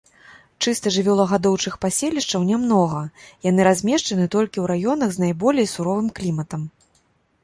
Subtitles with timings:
[0.65, 3.01] Чыста жывёлагадоўчых паселішчаў нямнога,
[3.49, 6.65] яны размешчаны толькі ў раёнах з найболей суровым кліматам.